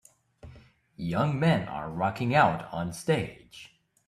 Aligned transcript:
Young 0.95 1.39
men 1.39 1.67
are 1.67 1.87
rocking 1.91 2.33
out 2.33 2.65
on 2.73 2.91
stage 2.91 3.79